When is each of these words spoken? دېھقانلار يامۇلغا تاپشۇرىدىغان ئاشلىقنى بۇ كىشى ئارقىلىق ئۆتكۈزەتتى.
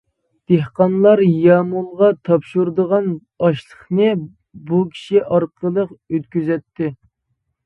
دېھقانلار 0.51 1.21
يامۇلغا 1.25 2.09
تاپشۇرىدىغان 2.29 3.11
ئاشلىقنى 3.49 4.09
بۇ 4.71 4.81
كىشى 4.97 5.23
ئارقىلىق 5.29 5.93
ئۆتكۈزەتتى. 5.95 6.93